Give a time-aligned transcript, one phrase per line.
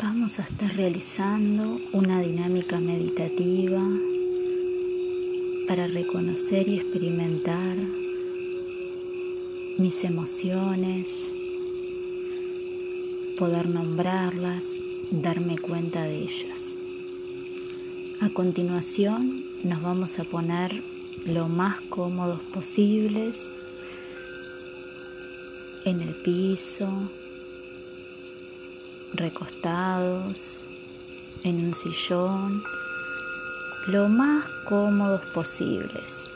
[0.00, 3.82] Vamos a estar realizando una dinámica meditativa
[5.66, 7.76] para reconocer y experimentar
[9.76, 11.32] mis emociones,
[13.38, 14.66] poder nombrarlas,
[15.10, 16.76] darme cuenta de ellas.
[18.20, 20.80] A continuación nos vamos a poner
[21.26, 23.50] lo más cómodos posibles
[25.84, 26.88] en el piso,
[29.14, 30.68] recostados,
[31.44, 32.62] en un sillón,
[33.86, 36.28] lo más cómodos posibles.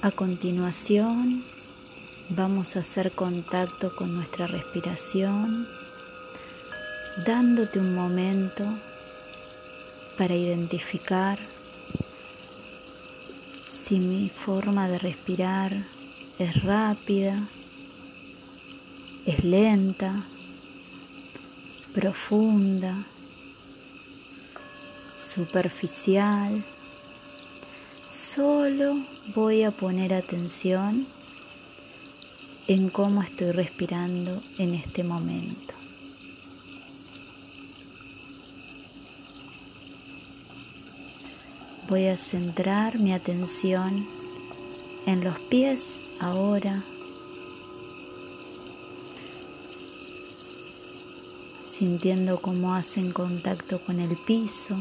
[0.00, 1.44] A continuación
[2.30, 5.66] vamos a hacer contacto con nuestra respiración,
[7.26, 8.64] dándote un momento
[10.16, 11.38] para identificar
[13.88, 15.72] si mi forma de respirar
[16.38, 17.48] es rápida,
[19.24, 20.24] es lenta,
[21.94, 23.06] profunda,
[25.16, 26.62] superficial.
[28.10, 28.98] Solo
[29.34, 31.06] voy a poner atención
[32.66, 35.72] en cómo estoy respirando en este momento.
[41.88, 44.06] Voy a centrar mi atención
[45.06, 46.84] en los pies ahora,
[51.64, 54.76] sintiendo cómo hacen contacto con el piso.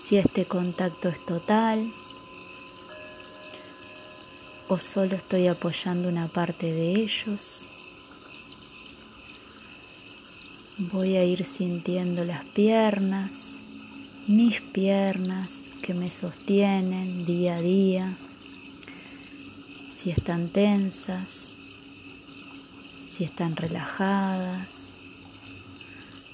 [0.00, 1.92] Si este contacto es total
[4.68, 7.68] o solo estoy apoyando una parte de ellos.
[10.76, 13.58] Voy a ir sintiendo las piernas,
[14.26, 18.16] mis piernas que me sostienen día a día,
[19.88, 21.48] si están tensas,
[23.08, 24.88] si están relajadas,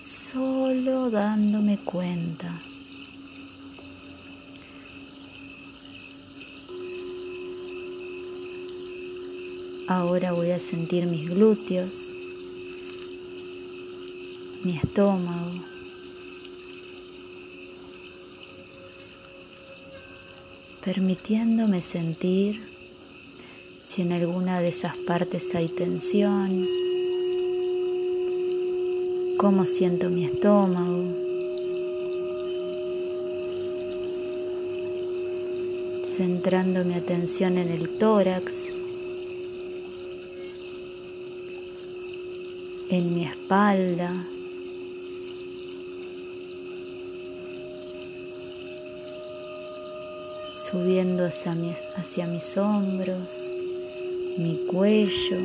[0.02, 2.58] solo dándome cuenta.
[9.86, 12.14] Ahora voy a sentir mis glúteos
[14.62, 15.70] mi estómago.
[20.84, 22.62] permitiéndome sentir
[23.78, 26.66] si en alguna de esas partes hay tensión,
[29.36, 31.04] cómo siento mi estómago,
[36.16, 38.72] centrando mi atención en el tórax,
[42.88, 44.12] en mi espalda,
[50.70, 51.54] subiendo hacia,
[51.96, 53.52] hacia mis hombros,
[54.38, 55.38] mi cuello.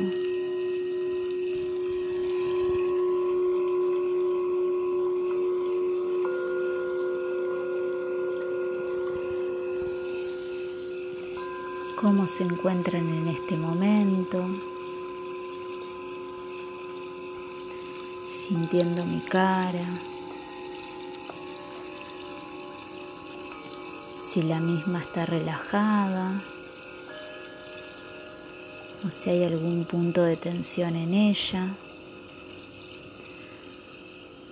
[11.96, 14.44] cómo se encuentran en este momento,
[18.28, 20.15] sintiendo mi cara.
[24.36, 26.42] Si la misma está relajada
[29.02, 31.70] o si hay algún punto de tensión en ella,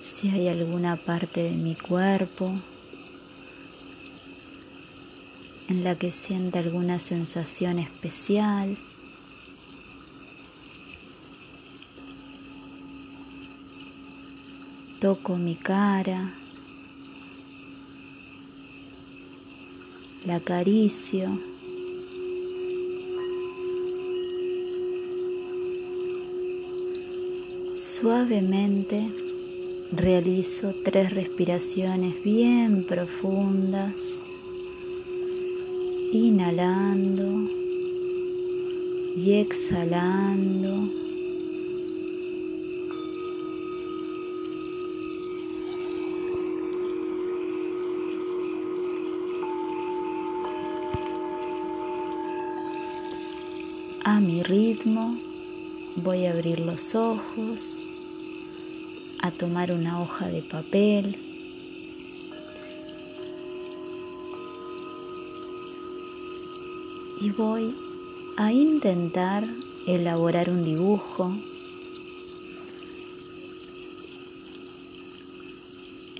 [0.02, 2.54] si hay alguna parte de mi cuerpo
[5.68, 8.78] en la que sienta alguna sensación especial.
[14.98, 16.32] Toco mi cara.
[20.26, 21.38] La acaricio.
[27.78, 29.08] Suavemente
[29.92, 34.20] realizo tres respiraciones bien profundas,
[36.12, 37.48] inhalando
[39.16, 41.03] y exhalando.
[54.06, 55.16] A mi ritmo
[55.96, 57.78] voy a abrir los ojos,
[59.22, 61.16] a tomar una hoja de papel.
[67.22, 67.74] Y voy
[68.36, 69.48] a intentar
[69.86, 71.32] elaborar un dibujo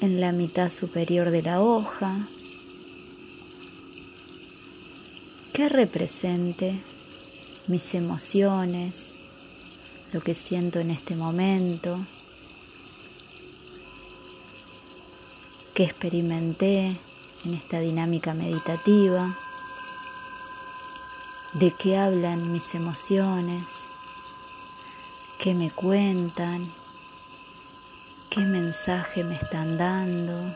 [0.00, 2.28] en la mitad superior de la hoja
[5.52, 6.80] que represente
[7.66, 9.14] mis emociones,
[10.12, 11.98] lo que siento en este momento,
[15.74, 16.96] que experimenté
[17.44, 19.36] en esta dinámica meditativa,
[21.54, 23.88] de qué hablan mis emociones,
[25.38, 26.70] qué me cuentan,
[28.30, 30.54] qué mensaje me están dando,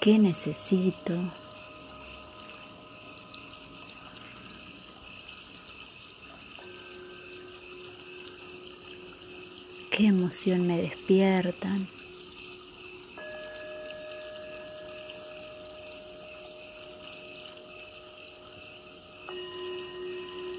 [0.00, 1.14] qué necesito.
[10.00, 11.86] Qué emoción me despiertan.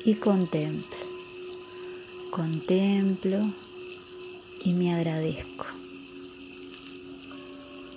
[0.06, 0.98] Y contemplo,
[2.30, 3.52] contemplo
[4.64, 5.66] y me agradezco.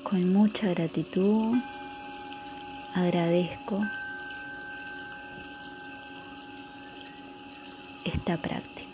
[0.02, 1.56] Con mucha gratitud
[2.94, 3.82] agradezco
[8.06, 8.93] esta práctica.